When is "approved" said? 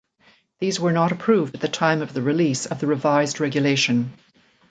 1.11-1.53